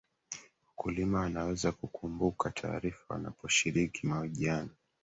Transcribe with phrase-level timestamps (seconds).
[0.67, 4.69] wakulima wanaweza kukumbuka taarifa wanaposhiriki mahojiano